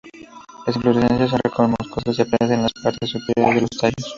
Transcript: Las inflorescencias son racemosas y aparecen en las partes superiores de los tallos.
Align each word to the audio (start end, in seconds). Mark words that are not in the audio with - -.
Las 0.65 0.75
inflorescencias 0.75 1.29
son 1.29 1.39
racemosas 1.43 2.17
y 2.17 2.21
aparecen 2.23 2.55
en 2.55 2.63
las 2.63 2.73
partes 2.83 3.07
superiores 3.07 3.53
de 3.55 3.61
los 3.61 3.69
tallos. 3.69 4.09